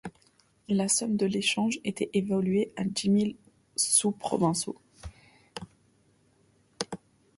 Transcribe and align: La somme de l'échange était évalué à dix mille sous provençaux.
La 0.67 0.87
somme 0.89 1.15
de 1.15 1.27
l'échange 1.27 1.79
était 1.83 2.09
évalué 2.15 2.71
à 2.75 2.83
dix 2.85 3.07
mille 3.07 3.35
sous 3.75 4.09
provençaux. 4.09 4.81